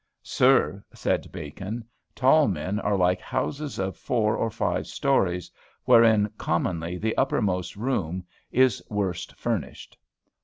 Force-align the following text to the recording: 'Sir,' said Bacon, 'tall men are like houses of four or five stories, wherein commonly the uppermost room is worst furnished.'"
'Sir,' 0.23 0.83
said 0.95 1.31
Bacon, 1.31 1.85
'tall 2.15 2.47
men 2.47 2.79
are 2.79 2.97
like 2.97 3.21
houses 3.21 3.77
of 3.77 3.95
four 3.95 4.35
or 4.35 4.49
five 4.49 4.87
stories, 4.87 5.51
wherein 5.85 6.27
commonly 6.39 6.97
the 6.97 7.15
uppermost 7.19 7.75
room 7.75 8.25
is 8.51 8.81
worst 8.89 9.35
furnished.'" 9.35 9.95